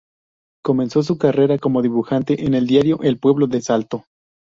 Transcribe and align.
Comenzó 0.65 1.03
su 1.03 1.19
carrera 1.19 1.59
como 1.59 1.83
dibujante 1.83 2.45
en 2.47 2.55
el 2.55 2.65
Diario 2.65 3.03
El 3.03 3.19
Pueblo 3.19 3.45
de 3.45 3.61
Salto. 3.61 4.05